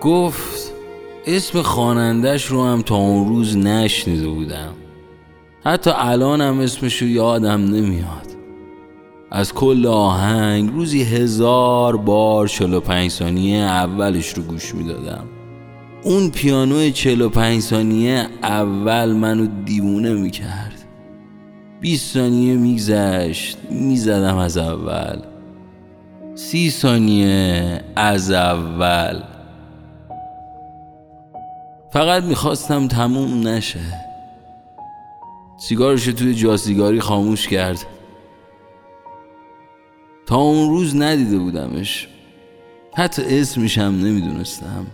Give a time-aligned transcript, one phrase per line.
[0.00, 0.72] گفت
[1.26, 4.72] اسم خانندش رو هم تا اون روز نشنیده بودم.
[5.64, 8.26] حتی الانم اسمش رو یادم نمیاد.
[9.30, 15.24] از کل آهنگ روزی هزار بار 45 ثانیه اولش رو گوش می‌دادم.
[16.02, 20.84] اون پیانو 45 ثانیه اول منو دیوونه می‌کرد.
[21.80, 25.18] 20 ثانیه میگذشت می‌زدم از اول.
[26.34, 29.22] سی ثانیه از اول.
[31.96, 33.80] فقط می‌خواستم تموم نشه.
[35.56, 37.86] سیگارش توی جاسیگاری خاموش کرد.
[40.26, 42.08] تا اون روز ندیده بودمش.
[42.96, 43.44] حتی
[43.76, 44.86] هم نمی‌دونستم.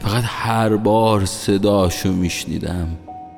[0.00, 2.88] فقط هر بار صداشو میشنیدم.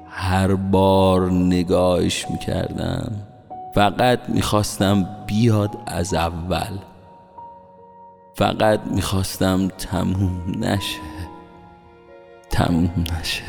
[0.08, 3.12] هر بار نگاهش می‌کردم.
[3.74, 6.78] فقط می‌خواستم بیاد از اول.
[8.34, 11.15] فقط می‌خواستم تموم نشه.
[12.56, 13.42] تموم نشه.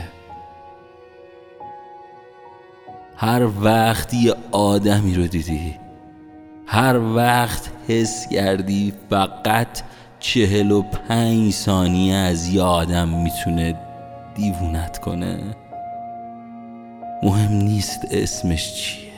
[3.17, 5.75] هر وقت یه آدمی رو دیدی
[6.65, 9.81] هر وقت حس کردی فقط
[10.19, 13.75] چهل و پنج ثانیه از یه آدم می‌تونه
[14.35, 15.39] دیوونت کنه
[17.23, 19.11] مهم نیست اسمش چیه.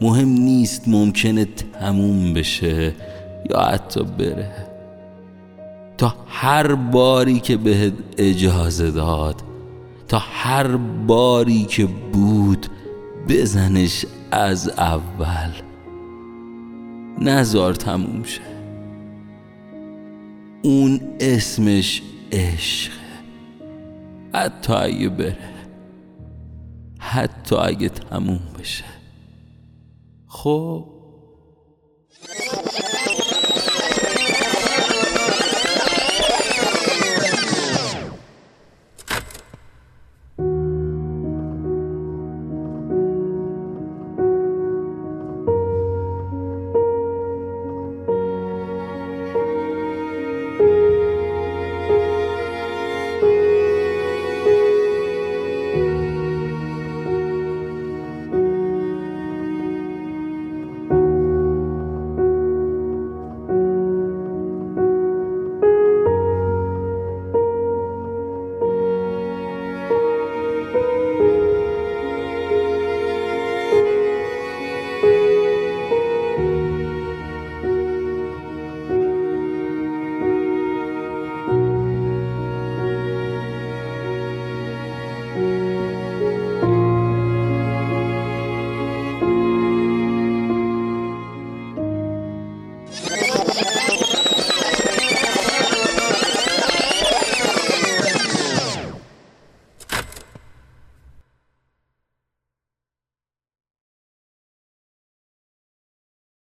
[0.00, 1.44] مهم نیست ممکنه
[1.80, 2.94] تموم بشه
[3.50, 4.73] یا حتی بره.
[5.98, 9.42] تا هر باری که بهت اجازه داد
[10.08, 12.66] تا هر باری که بود
[13.28, 15.50] بزنش از اول.
[17.20, 18.40] نزار تموم شه.
[20.62, 22.94] اون اسمش عشقه
[24.34, 25.54] حتی اگه بره
[26.98, 28.84] حتی اگه تموم بشه.
[30.26, 30.93] خب؟